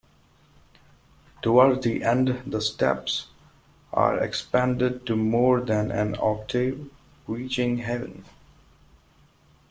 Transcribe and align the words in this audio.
Towards 1.43 1.83
the 1.83 2.01
end, 2.03 2.41
the 2.47 2.59
steps 2.59 3.27
are 3.93 4.17
expanded 4.17 5.05
to 5.05 5.15
more 5.15 5.61
than 5.61 5.91
an 5.91 6.15
octave, 6.19 6.89
reaching 7.27 7.77
Heaven. 7.77 8.25